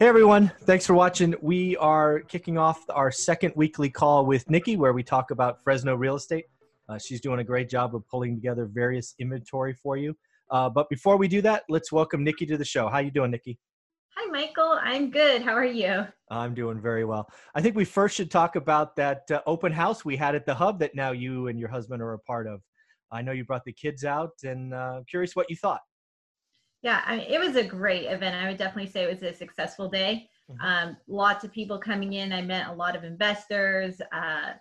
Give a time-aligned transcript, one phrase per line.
[0.00, 1.36] Hey everyone, thanks for watching.
[1.40, 5.94] We are kicking off our second weekly call with Nikki where we talk about Fresno
[5.94, 6.46] real estate.
[6.88, 10.16] Uh, she's doing a great job of pulling together various inventory for you.
[10.50, 12.88] Uh, but before we do that, let's welcome Nikki to the show.
[12.88, 13.56] How you doing, Nikki?
[14.16, 14.80] Hi, Michael.
[14.82, 15.42] I'm good.
[15.42, 16.04] How are you?
[16.28, 17.30] I'm doing very well.
[17.54, 20.56] I think we first should talk about that uh, open house we had at the
[20.56, 22.62] hub that now you and your husband are a part of.
[23.12, 25.82] I know you brought the kids out, and uh, curious what you thought.
[26.84, 28.36] Yeah, I mean, it was a great event.
[28.36, 30.28] I would definitely say it was a successful day.
[30.52, 30.66] Mm-hmm.
[30.66, 32.30] Um, lots of people coming in.
[32.30, 34.52] I met a lot of investors uh,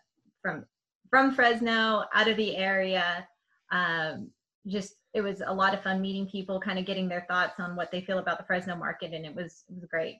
[0.42, 0.66] from
[1.10, 3.28] from Fresno, out of the area.
[3.72, 4.32] Um,
[4.66, 7.76] just it was a lot of fun meeting people, kind of getting their thoughts on
[7.76, 10.20] what they feel about the Fresno market, and it was it was great.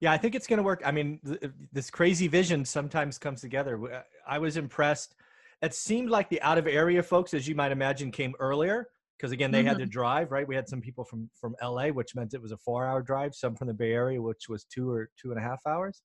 [0.00, 0.80] Yeah, I think it's going to work.
[0.86, 3.92] I mean, th- this crazy vision sometimes comes together.
[3.92, 5.14] Uh, I was impressed.
[5.60, 9.32] It seemed like the out of area folks, as you might imagine, came earlier because
[9.32, 9.68] again they mm-hmm.
[9.68, 10.30] had to drive.
[10.30, 13.02] Right, we had some people from from LA, which meant it was a four hour
[13.02, 13.34] drive.
[13.34, 16.02] Some from the Bay Area, which was two or two and a half hours.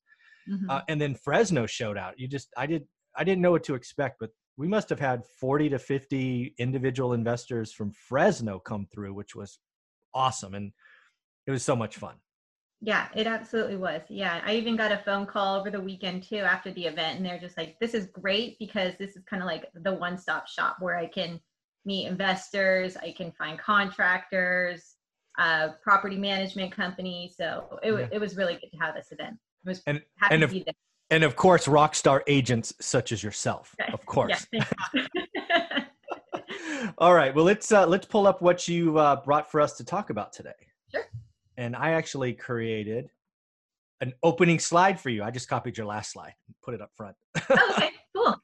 [0.48, 0.70] Mm-hmm.
[0.70, 2.18] Uh, and then Fresno showed out.
[2.18, 2.86] You just I did
[3.16, 7.14] I didn't know what to expect, but we must have had 40 to 50 individual
[7.14, 9.58] investors from Fresno come through, which was
[10.14, 10.54] awesome.
[10.54, 10.72] And
[11.46, 12.16] it was so much fun.
[12.84, 14.02] Yeah, it absolutely was.
[14.08, 17.24] Yeah, I even got a phone call over the weekend too after the event, and
[17.24, 20.78] they're just like, "This is great because this is kind of like the one-stop shop
[20.80, 21.40] where I can
[21.84, 24.96] meet investors, I can find contractors,
[25.38, 28.08] uh, property management companies." So it, yeah.
[28.12, 29.36] it was really good to have this event.
[29.66, 30.74] I was and, happy and to if, be there.
[31.10, 34.46] and of course rock star agents such as yourself of course.
[36.98, 39.84] all right well let's uh, let's pull up what you uh, brought for us to
[39.84, 40.50] talk about today.
[40.90, 41.04] Sure.
[41.56, 43.10] And i actually created
[44.00, 45.22] an opening slide for you.
[45.22, 47.14] I just copied your last slide and put it up front.
[47.50, 48.36] Oh, okay cool.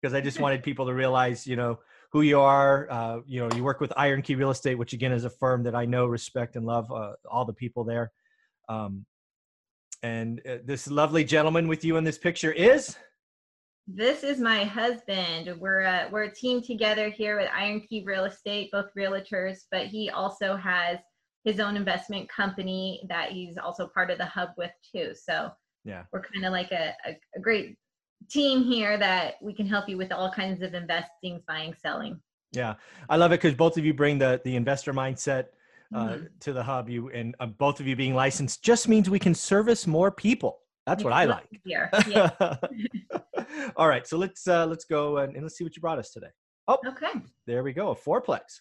[0.00, 1.80] Because i just wanted people to realize you know
[2.12, 5.12] who you are uh, you know you work with iron key real estate which again
[5.12, 8.12] is a firm that i know respect and love uh, all the people there
[8.68, 9.04] um,
[10.02, 12.96] and uh, this lovely gentleman with you in this picture is?
[13.86, 15.54] This is my husband.
[15.58, 19.86] We're a, we're a team together here with Iron Key Real Estate, both realtors, but
[19.86, 20.98] he also has
[21.44, 25.12] his own investment company that he's also part of the hub with too.
[25.14, 25.50] So
[25.84, 27.76] yeah, we're kind of like a, a, a great
[28.28, 32.20] team here that we can help you with all kinds of investing, buying, selling.
[32.52, 32.74] Yeah,
[33.08, 35.46] I love it because both of you bring the the investor mindset
[35.94, 36.24] uh, mm-hmm.
[36.40, 36.88] to the hub.
[36.88, 40.58] You and uh, both of you being licensed just means we can service more people.
[40.86, 41.46] That's what I like.
[41.64, 41.90] Here.
[42.08, 42.30] Yeah.
[43.76, 46.10] All right, so let's uh, let's go and, and let's see what you brought us
[46.10, 46.30] today.
[46.68, 47.20] Oh, okay.
[47.46, 48.60] There we go, a fourplex.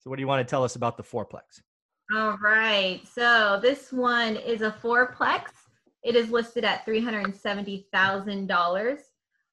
[0.00, 1.60] So, what do you want to tell us about the fourplex?
[2.14, 3.00] All right.
[3.04, 5.50] So this one is a fourplex.
[6.06, 9.00] It is listed at three hundred seventy thousand dollars.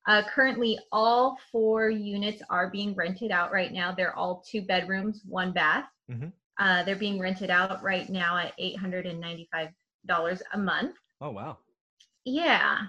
[0.07, 3.91] Uh, currently, all four units are being rented out right now.
[3.91, 5.85] They're all two bedrooms, one bath.
[6.11, 6.27] Mm-hmm.
[6.59, 9.71] Uh, they're being rented out right now at $895
[10.53, 10.95] a month.
[11.21, 11.57] Oh, wow.
[12.25, 12.79] Yeah.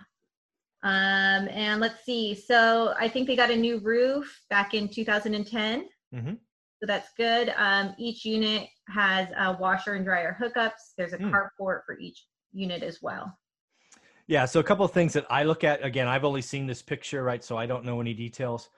[0.83, 2.35] Um, and let's see.
[2.35, 5.89] So I think they got a new roof back in 2010.
[6.15, 6.31] Mm-hmm.
[6.31, 7.55] So that's good.
[7.57, 10.93] Um, each unit has a washer and dryer hookups.
[10.99, 11.31] There's a mm.
[11.31, 13.33] carport for each unit as well.
[14.27, 14.45] Yeah.
[14.47, 17.23] So a couple of things that I look at again, I've only seen this picture,
[17.23, 17.45] right?
[17.45, 18.71] So I don't know any details.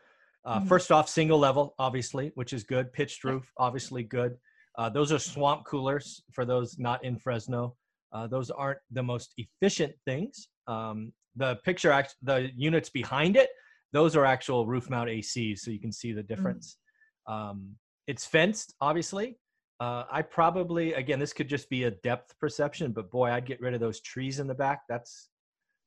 [0.44, 0.68] Uh, mm-hmm.
[0.68, 2.92] First off, single level, obviously, which is good.
[2.92, 4.36] Pitched roof, obviously good.
[4.78, 7.76] Uh, those are swamp coolers for those not in Fresno.
[8.12, 10.48] Uh, those aren't the most efficient things.
[10.68, 13.50] Um, the picture, act- the units behind it,
[13.92, 16.28] those are actual roof mount ACs, so you can see the Mm.
[16.28, 16.78] difference.
[17.26, 17.76] Um,
[18.06, 19.38] it's fenced, obviously.
[19.80, 23.60] Uh, I probably, again, this could just be a depth perception, but boy, I'd get
[23.60, 24.82] rid of those trees in the back.
[24.88, 25.28] That's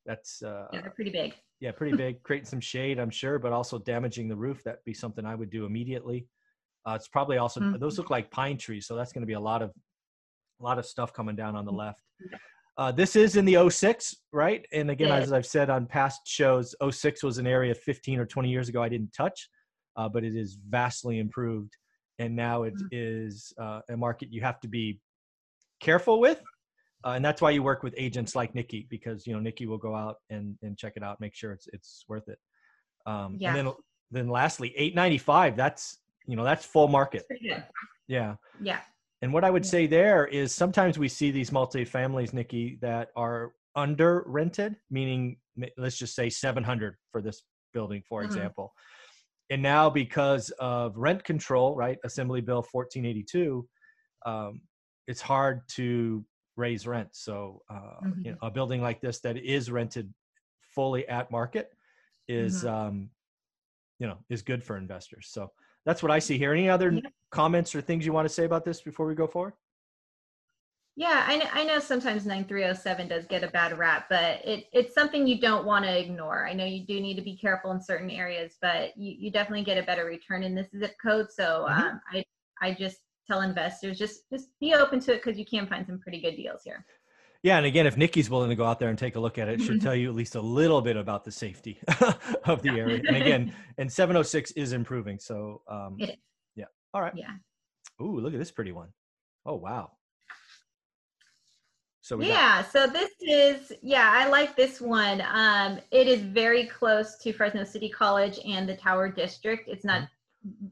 [0.06, 1.34] that's uh, Yeah, they're pretty big.
[1.60, 4.62] yeah, pretty big, creating some shade, I'm sure, but also damaging the roof.
[4.64, 6.26] That'd be something I would do immediately.
[6.86, 7.78] Uh, it's probably also Mhm.
[7.78, 9.72] those look like pine trees, so that's going to be a lot of
[10.60, 11.78] a lot of stuff coming down on the Mhm.
[11.78, 12.00] left.
[12.76, 14.64] Uh, this is in the 06, right?
[14.72, 18.26] And again, It as I've said on past shows, 06 was an area 15 or
[18.26, 19.48] 20 years ago I didn't touch,
[19.96, 21.76] uh, but it is vastly improved,
[22.18, 22.88] and now it Mhm.
[22.90, 25.00] is uh, a market you have to be
[25.80, 26.42] careful with
[27.04, 29.78] uh, and that's why you work with agents like Nikki because you know Nikki will
[29.78, 32.38] go out and and check it out, make sure it's it's worth it.
[33.06, 33.56] Um, Yeah.
[33.56, 33.74] And then
[34.10, 35.56] then lastly, eight ninety five.
[35.56, 37.24] That's you know that's full market.
[37.30, 37.64] It's.
[38.08, 38.36] Yeah.
[38.60, 38.80] Yeah.
[39.22, 39.70] And what I would Yeah.
[39.70, 45.38] say there is sometimes we see these multi-families, Nikki, that are under rented, meaning
[45.76, 47.42] let's just say 700 for this
[47.72, 48.26] building, for Mhm.
[48.26, 48.74] example.
[49.50, 53.68] And now because of rent control, right, Assembly Bill 1482,
[54.26, 54.62] um,
[55.06, 56.24] it's hard to
[56.60, 57.08] raise rent.
[57.12, 58.32] So uh, you Mhm.
[58.32, 60.12] know, a building like this that is rented
[60.60, 61.72] fully at market
[62.28, 62.68] is, Mhm.
[62.68, 63.10] um,
[63.98, 65.28] you know, is good for investors.
[65.32, 65.50] So
[65.84, 66.52] that's what I see here.
[66.52, 67.10] Any other Yeah.
[67.30, 69.54] comments or things you want to say about this before we go forward?
[70.96, 74.92] Yeah, I know, I know sometimes 9307 does get a bad rap, but it, it's
[74.92, 76.46] something you don't want to ignore.
[76.46, 79.64] I know you do need to be careful in certain areas, but you, you definitely
[79.64, 81.32] get a better return in this zip code.
[81.32, 81.88] So Mhm.
[81.88, 82.22] um, I,
[82.60, 82.98] I just
[83.30, 86.34] tell investors just, just be open to it because you can find some pretty good
[86.36, 86.84] deals here.
[87.42, 89.48] Yeah, and again, if Nikki's willing to go out there and take a look at
[89.48, 89.82] it, it should Mhm.
[89.82, 91.80] tell you at least a little bit about the safety
[92.44, 93.00] of the area.
[93.06, 95.18] And again, and 706 is improving.
[95.18, 96.64] So um, yeah.
[96.92, 97.14] All right.
[97.16, 97.30] Yeah.
[98.02, 98.88] Ooh, look at this pretty one.
[99.46, 99.92] Oh wow.
[102.02, 105.22] So we got Yeah, so this is yeah, I like this one.
[105.32, 109.68] Um, it is very close to Fresno City College and the Tower District.
[109.68, 110.08] It's not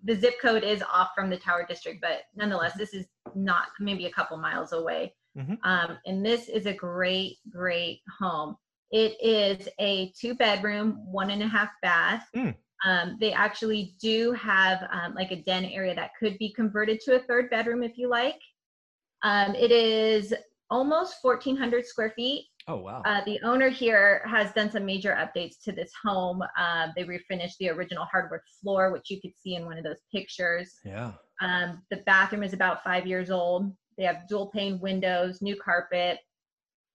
[0.05, 4.07] the zip code is off from the Tower District, but nonetheless, this is not maybe
[4.07, 5.15] a couple miles away.
[5.37, 5.59] Mhm.
[5.63, 8.57] Um, and this is a great, great home.
[8.91, 12.27] It is a two bedroom, one and a half bath.
[12.35, 12.57] Mm.
[12.85, 17.17] Um, they actually do have um, like a den area that could be converted to
[17.17, 18.41] a third bedroom if you like.
[19.23, 20.33] Um, it is
[20.71, 22.47] almost 1,400 square feet.
[22.69, 23.03] Oh wow.
[23.05, 26.43] Uh, the owner here has done some major updates to this home.
[26.57, 30.01] Uh, they refinished the original hardwood floor, which you could see in one of those
[30.13, 30.75] pictures.
[30.85, 31.13] yeah.
[31.41, 33.73] Um, the bathroom is about five years old.
[33.97, 36.19] They have dual pane windows, new carpet.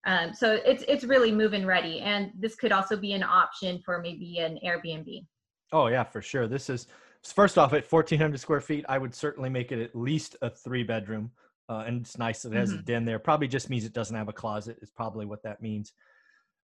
[0.05, 4.01] Um, so it's it's really move-in ready, and this could also be an option for
[4.01, 5.25] maybe an Airbnb.
[5.71, 6.47] Oh yeah, for sure.
[6.47, 6.87] This is
[7.23, 8.85] first off at 1400 square feet.
[8.89, 11.31] I would certainly make it at least a three bedroom.
[11.69, 12.85] Uh, and it's nice that it has a Mhm.
[12.85, 13.19] den there.
[13.19, 14.77] Probably just means it doesn't have a closet.
[14.81, 15.93] Is probably what that means.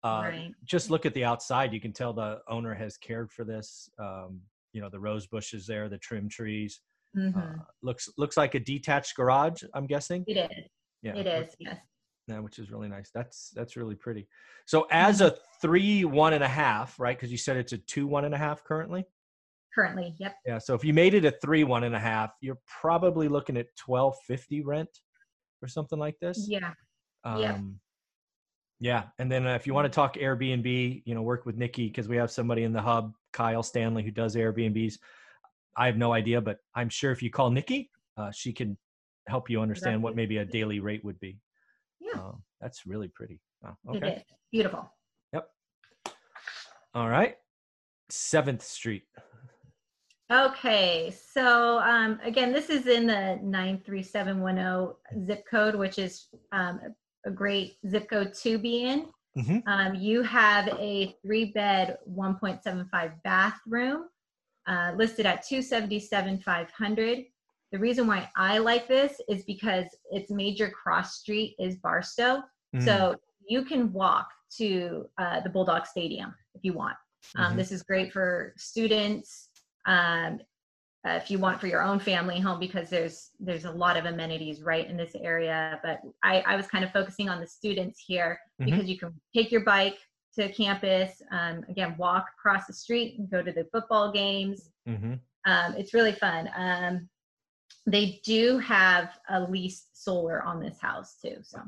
[0.02, 0.54] Uh, Right.
[0.64, 1.72] Just look at the outside.
[1.72, 3.88] You can tell the owner has cared for this.
[3.98, 6.80] Um, you know the rose bushes there, the trim trees.
[7.16, 7.60] Mhm.
[7.60, 9.62] Uh, looks looks like a detached garage.
[9.74, 10.24] I'm guessing.
[10.26, 10.70] it is.
[11.02, 11.54] Yeah, It is.
[11.58, 11.80] Yes.
[12.26, 13.10] Yeah, which is really nice.
[13.12, 14.28] That's that's really pretty.
[14.66, 17.16] So as a three one and a half, right?
[17.16, 19.06] Because you said it's a two one and a half currently.
[19.76, 20.14] Currently.
[20.18, 20.34] Yep.
[20.46, 20.58] Yeah.
[20.58, 23.66] So if you made it a three one and a half, you're probably looking at
[23.76, 24.88] twelve fifty rent
[25.60, 26.46] or something like this.
[26.48, 26.72] Yeah.
[27.24, 27.58] Um, yeah.
[28.80, 29.02] Yeah.
[29.18, 32.08] And then uh, if you want to talk Airbnb, you know, work with Nikki because
[32.08, 34.94] we have somebody in the hub, Kyle Stanley, who does Airbnbs.
[35.76, 38.78] I have no idea, but I'm sure if you call Nikki, uh, she can
[39.28, 41.38] help you understand what maybe a daily rate would be.
[42.00, 42.18] Yeah.
[42.18, 43.40] Um, that's really pretty.
[43.62, 43.76] Wow.
[43.90, 44.16] Okay.
[44.16, 44.90] is beautiful.
[45.34, 45.48] Yep.
[46.94, 47.36] All right.
[48.08, 49.02] Seventh Street.
[50.32, 56.80] Okay, so um, again, this is in the 93710 zip code, which is um,
[57.24, 59.06] a great zip code to be in.
[59.36, 59.62] Mhm.
[59.66, 64.08] Um, you have a three bed, 1.75 bathroom
[64.66, 67.24] uh, listed at 277,500.
[67.70, 72.42] The reason why I like this is because its major cross street is Barstow.
[72.74, 72.84] Mm.
[72.84, 73.16] So
[73.46, 76.96] you can walk to uh, the Bulldog Stadium if you want.
[77.36, 77.56] Um, Mhm.
[77.56, 79.45] This is great for students.
[79.86, 80.40] Um,
[81.06, 84.06] uh, if you want for your own family home, because there's there's a lot of
[84.06, 85.78] amenities right in this area.
[85.82, 88.64] But I, I was kind of focusing on the students here Mhm.
[88.64, 89.98] because you can take your bike
[90.34, 91.22] to campus.
[91.30, 94.70] Um, again, walk across the street and go to the football games.
[94.88, 95.20] Mhm.
[95.44, 96.50] Um, it's really fun.
[96.56, 97.08] Um,
[97.86, 101.36] they do have a leased solar on this house too.
[101.42, 101.62] So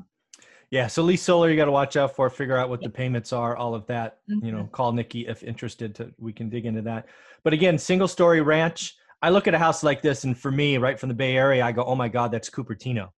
[0.71, 0.87] Yeah.
[0.87, 2.29] So lease solar, you got to watch out for.
[2.29, 3.55] Figure out what the payments are.
[3.57, 4.19] All of that.
[4.27, 4.71] You know, Mhm.
[4.71, 5.95] call Nikki if interested.
[5.95, 7.07] To we can dig into that.
[7.43, 8.95] But again, single story ranch.
[9.21, 11.65] I look at a house like this, and for me, right from the Bay Area,
[11.65, 13.09] I go, "Oh my God, that's Cupertino."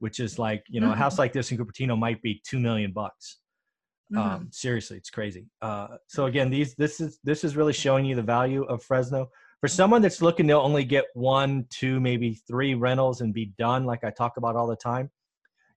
[0.00, 2.92] which is like you know a house like this in Cupertino might be two million
[2.92, 3.38] bucks.
[4.12, 4.18] Mhm.
[4.18, 5.48] Um, seriously, it's crazy.
[5.60, 9.28] Uh, so again, these this is this is really showing you the value of Fresno
[9.60, 13.84] for someone that's looking to only get one, two, maybe three rentals and be done,
[13.86, 15.10] like I talk about all the time.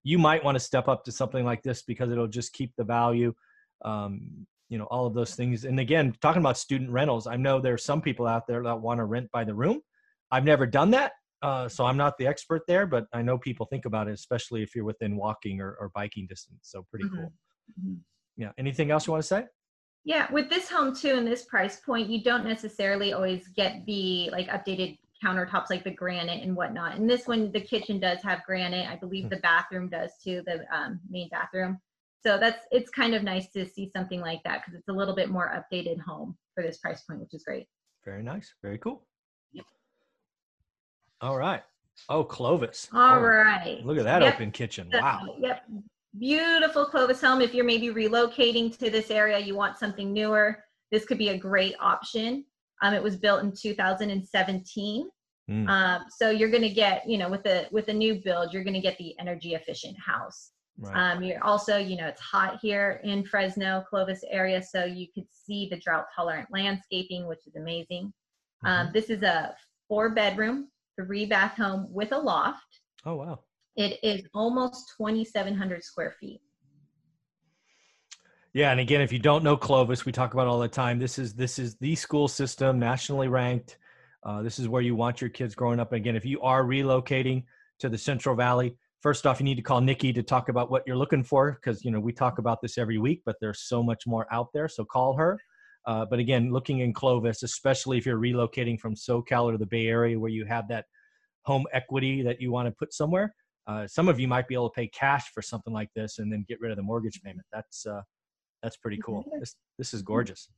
[0.04, 2.84] You might want to step up to something like this because it'll just keep the
[2.84, 3.34] value.
[3.84, 5.66] Um, you know, all of those things.
[5.66, 8.80] And again, talking about student rentals, I know there are some people out there that
[8.80, 9.82] want to rent by the room.
[10.32, 13.66] I've never done that, uh, so I'm not the expert there, but I know people
[13.66, 16.62] think about it, especially if you're within walking or, or biking distance.
[16.62, 17.16] So pretty Mhm.
[17.18, 17.34] cool.
[17.84, 18.00] Mhm.
[18.38, 18.52] Yeah.
[18.58, 19.46] Anything else you want to say?
[20.06, 24.30] Yeah, with this home too, and this price point, you don't necessarily always get the
[24.32, 26.96] like updated countertops like the granite and whatnot.
[26.96, 28.90] And this one, the kitchen does have granite.
[28.90, 29.30] I believe Hmm.
[29.30, 31.80] the bathroom does too, the um, main bathroom.
[32.24, 35.16] So that's it's kind of nice to see something like that because it's a little
[35.16, 37.68] bit more updated home for this price point, which is great.
[38.06, 38.54] Very nice.
[38.62, 39.06] Very cool.
[39.54, 39.66] Yep.
[41.22, 41.64] All right.
[42.10, 42.90] Oh, Clovis.
[42.94, 43.80] All Oh, right.
[43.84, 44.36] Look at that Yep.
[44.36, 44.90] open kitchen.
[44.92, 45.36] Wow.
[45.40, 45.64] Yep.
[46.20, 47.42] Beautiful Clovis home.
[47.42, 51.38] If you're maybe relocating to this area, you want something newer, this could be a
[51.38, 52.46] great option.
[52.82, 55.10] Um, it was built in 2017.
[55.50, 55.70] Mm.
[55.70, 58.64] Um, so you're going to get, you know, with a with a new build, you're
[58.64, 60.52] going to get the energy efficient house.
[60.80, 60.96] Right.
[60.96, 65.28] Um, you're also, you know, it's hot here in Fresno, Clovis area, so you could
[65.32, 68.14] see the drought tolerant landscaping, which is amazing.
[68.64, 68.94] Um, Mhm.
[68.94, 69.56] this is a
[69.88, 72.80] four bedroom, three bath home with a loft.
[73.06, 73.40] oh, wow.
[73.76, 76.42] It is almost 2,700 square feet.
[78.54, 81.00] Yeah, and again, if you don't know Clovis, we talk about all the time.
[81.00, 83.78] This is this is the school system, nationally ranked.
[84.24, 85.94] Uh, this is where you want your kids growing up.
[85.94, 87.46] Again, if you are relocating
[87.80, 90.84] to the Central Valley, first off, you need to call Nikki to talk about what
[90.86, 93.82] you're looking for because you know we talk about this every week, but there's so
[93.82, 94.68] much more out there.
[94.68, 95.40] So call her.
[95.86, 99.88] Uh, but again, looking in Clovis, especially if you're relocating from SoCal or the Bay
[99.88, 100.86] Area, where you have that
[101.44, 103.34] home equity that you want to put somewhere,
[103.66, 106.32] uh, some of you might be able to pay cash for something like this and
[106.32, 107.48] then get rid of the mortgage payment.
[107.54, 108.02] That's uh,
[108.62, 109.26] that's pretty cool.
[109.40, 110.06] This this is mm.
[110.06, 110.50] gorgeous.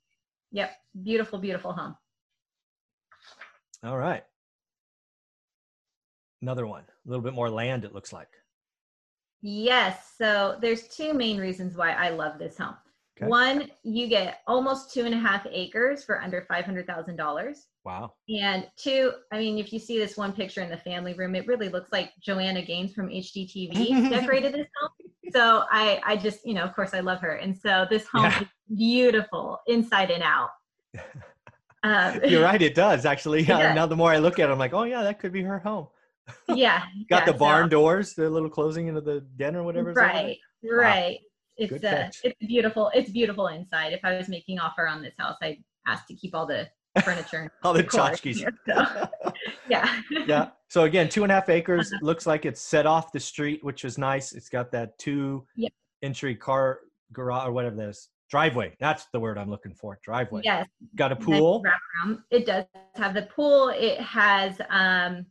[0.51, 0.72] Yep,
[1.03, 1.95] beautiful, beautiful home.
[3.83, 4.24] All right.
[6.41, 6.83] Another one.
[6.83, 7.86] A little bit more land.
[7.86, 8.29] It looks like.
[9.41, 12.75] Yes, so there's two main reasons why I love this home.
[13.17, 13.27] Okay.
[13.27, 17.67] One, you get almost two and a half acres for under five hundred thousand dollars.
[17.83, 18.13] Wow.
[18.29, 21.45] And two, I mean, if you see this one picture in the family room, it
[21.45, 25.02] really looks like Joanna Gaines from HGTV decorated this home.
[25.33, 28.23] So I, I just, you know, of course, I love her, and so this home
[28.25, 28.41] Yeah.
[28.41, 28.47] is
[28.77, 30.49] beautiful inside and out.
[31.83, 32.61] Um, You're right.
[32.61, 33.43] It does actually.
[33.43, 33.75] Does.
[33.75, 35.59] Now the more I look at it, I'm like, oh yeah, that could be her
[35.59, 35.87] home.
[36.47, 39.91] yeah, Got yeah, the barn so- doors, the little closing into the den or whatever.
[39.93, 41.19] right, right.
[41.57, 42.89] It's Good uh, it's beautiful.
[42.95, 43.93] It's beautiful inside.
[43.93, 46.67] If I was making offer on this house, I'd ask to keep all the
[47.01, 47.51] furniture.
[47.63, 48.38] All the tchotchkes.
[48.67, 49.09] so,
[49.69, 50.01] yeah.
[50.27, 50.50] yeah.
[50.69, 51.91] So again, two and a half acres.
[51.91, 52.05] Uh-huh.
[52.05, 54.33] Looks like it's set off the street, which is nice.
[54.33, 55.45] It's got that two
[56.01, 56.79] entry car
[57.12, 58.09] garage or whatever that is.
[58.29, 58.75] Driveway.
[58.79, 60.00] That's the word I'm looking for.
[60.03, 60.41] Driveway.
[60.43, 60.67] Yes.
[60.95, 61.63] Got a pool.
[62.31, 63.69] It does have the pool.
[63.69, 65.25] It has um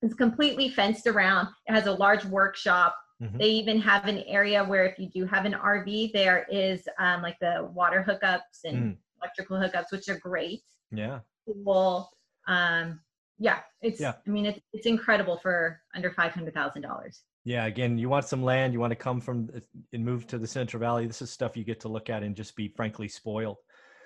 [0.00, 1.46] it's completely fenced around.
[1.66, 2.96] It has a large workshop.
[3.22, 3.38] Mhm.
[3.38, 7.22] They even have an area where if you do have an RV, there is um
[7.22, 8.96] like the water hookups and Mm.
[9.20, 10.62] electrical hookups, which are great.
[10.92, 11.20] Yeah.
[11.46, 12.10] cool
[12.46, 13.00] Um
[13.38, 14.14] yeah, it's Yeah.
[14.26, 17.22] I mean it's it's incredible for under five hundred thousand dollars.
[17.44, 19.60] Yeah, again, you want some land, you want to come from uh,
[19.92, 21.06] and move to the Central Valley.
[21.06, 23.56] This is stuff you get to look at and just be frankly spoiled.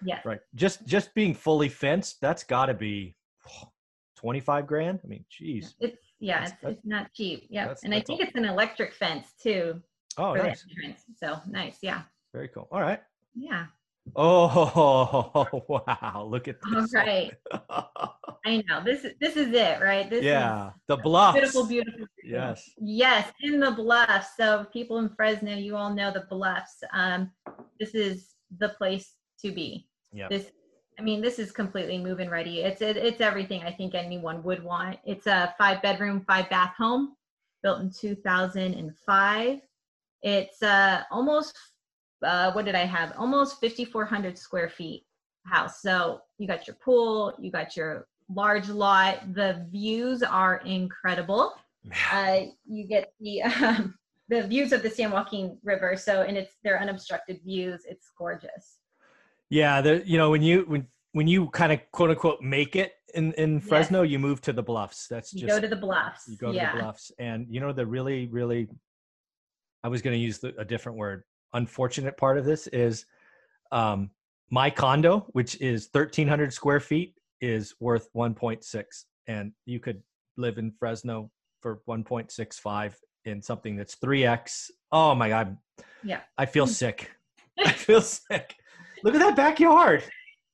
[0.02, 0.40] yeah Right.
[0.54, 3.14] Just just being fully fenced, that's got to be
[4.16, 5.00] 25 grand.
[5.04, 5.74] I mean, geez.
[5.80, 7.46] It's yeah, That's- it's, that's- it's not cheap.
[7.50, 7.74] Yeah.
[7.84, 8.26] And I think all.
[8.26, 9.82] it's an electric fence too
[10.18, 10.64] Oh, nice.
[11.22, 11.78] So nice.
[11.82, 12.02] Yeah.
[12.32, 12.68] Very cool.
[12.72, 13.02] All right.
[13.34, 13.66] Yeah.
[14.14, 16.26] Oh, wow.
[16.30, 16.94] Look at All this.
[16.94, 17.32] right.
[18.46, 18.82] I know.
[18.84, 20.08] This is this is it, right?
[20.08, 20.68] This yeah.
[20.68, 21.34] is The bluffs.
[21.38, 22.06] beautiful, beautiful.
[22.22, 22.62] Yes.
[22.78, 24.36] Yes, in the bluffs.
[24.36, 26.76] So people in Fresno, you all know the bluffs.
[26.92, 27.30] Um,
[27.80, 29.88] this is the place to be.
[30.12, 30.28] Yeah.
[30.28, 30.50] This,
[30.98, 32.60] I mean, this is completely move-in ready.
[32.60, 34.98] It's it, it's everything I think anyone would want.
[35.04, 37.16] It's a five-bedroom, five-bath home,
[37.62, 39.58] built in 2005.
[40.22, 41.58] It's uh almost
[42.26, 43.14] uh, what did I have?
[43.16, 45.04] Almost 5,400 square feet
[45.44, 45.80] house.
[45.80, 49.32] So you got your pool, you got your large lot.
[49.34, 51.54] The views are incredible.
[52.12, 53.94] Uh, you get the um,
[54.28, 55.96] the views of the San Joaquin River.
[55.96, 57.84] So and it's they're unobstructed views.
[57.88, 58.78] It's gorgeous.
[59.48, 62.94] Yeah, the you know when you when when you kind of quote unquote make it
[63.14, 65.06] in in Fresno, you move to the bluffs.
[65.08, 66.28] That's You just go to the bluffs.
[66.28, 66.74] you go to yeah.
[66.74, 68.68] the bluffs, and you know the really really,
[69.84, 71.22] I was going to use the, a different word.
[71.52, 73.06] Unfortunate part of this is,
[73.72, 74.10] um,
[74.50, 79.80] my condo, which is thirteen hundred square feet, is worth one point six, and you
[79.80, 80.02] could
[80.36, 84.70] live in Fresno for one point six five in something that's 3x.
[84.92, 85.56] Oh my god.
[86.02, 86.20] Yeah.
[86.38, 87.10] I feel sick.
[87.58, 88.54] I feel sick.
[89.02, 90.04] Look at that backyard.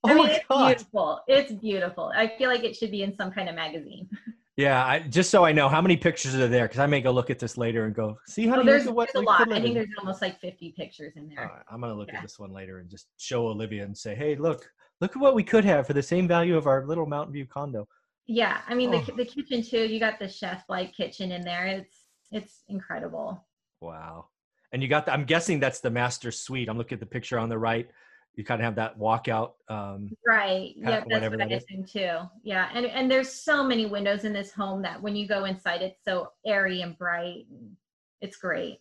[0.04, 1.20] Oh I mean, my it's beautiful.
[1.28, 2.12] It's beautiful.
[2.14, 4.08] I feel like it should be in some kind of magazine.
[4.56, 7.10] Yeah, I, just so I know how many pictures are there because I may go
[7.10, 9.50] look at this later and go see how Oh, there's, there's a lot.
[9.50, 11.46] I think there's almost like 50 pictures in there.
[11.46, 12.16] right, I'm gonna look Yeah.
[12.18, 15.34] at this one later and just show Olivia and say, "Hey, look, look at what
[15.34, 17.88] we could have for the same value of our little Mountain View condo."
[18.26, 19.00] Yeah, I mean Oh.
[19.00, 19.84] the the kitchen too.
[19.86, 21.66] You got the chef like kitchen in there.
[21.66, 23.46] It's it's incredible.
[23.80, 24.28] Wow.
[24.72, 26.68] And you got the, I'm guessing that's the master suite.
[26.68, 27.90] I'm looking at the picture on the right.
[28.34, 29.52] You kind of have that walkout.
[29.68, 30.72] Um, Right.
[30.76, 32.18] Yeah, that's what I assume too.
[32.42, 35.82] Yeah, and and there's so many windows in this home that when you go inside,
[35.82, 37.46] it's so airy and bright.
[37.50, 37.76] and
[38.20, 38.80] It's great.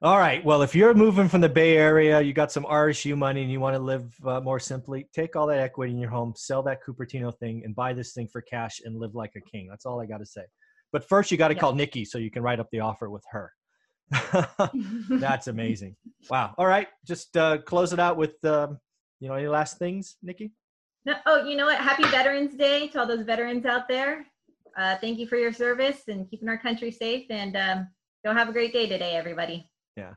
[0.00, 0.44] all right.
[0.44, 3.58] Well, if you're moving from the Bay Area, you got some RSU money and you
[3.58, 6.78] want to live uh, more simply, take all that equity in your home, sell that
[6.86, 9.66] Cupertino thing, and buy this thing for cash and live like a king.
[9.68, 10.44] That's all I got to say.
[10.92, 11.60] But first, you got to Yeah.
[11.60, 13.52] call Nikki so you can write up the offer with her.
[15.10, 15.96] That's amazing.
[16.30, 16.54] Wow.
[16.58, 16.88] All right.
[17.06, 18.78] Just uh, close it out with, um,
[19.20, 20.52] you know, any last things, Nikki?
[21.04, 21.78] No, oh, you know what?
[21.78, 24.26] Happy Veterans Day to all those veterans out there.
[24.76, 27.26] Uh, thank you for your service and keeping our country safe.
[27.30, 27.88] And um,
[28.24, 29.68] go have a great day today, everybody.
[29.96, 30.14] Yeah.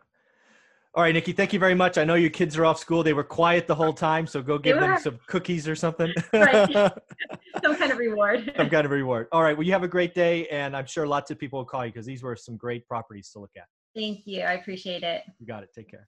[0.93, 1.98] All right, Nikki, thank you very much.
[1.98, 3.01] I know your kids are off school.
[3.01, 6.13] They were quiet the whole time, so go give them some cookies or something.
[6.33, 6.69] Right.
[7.63, 8.51] Some kind of reward.
[8.57, 9.27] some kind of reward.
[9.31, 9.55] All right.
[9.55, 11.91] Well, you have a great day, and I'm sure lots of people will call you
[11.91, 13.65] because these were some great properties to look at.
[13.95, 14.41] Thank you.
[14.41, 15.24] I appreciate it.
[15.39, 15.69] You got it.
[15.74, 16.07] Take care.